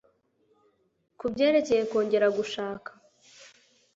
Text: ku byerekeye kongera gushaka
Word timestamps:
ku 1.19 1.25
byerekeye 1.33 1.83
kongera 1.91 2.27
gushaka 2.37 2.89